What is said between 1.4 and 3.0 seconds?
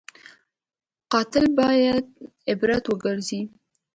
باید عبرت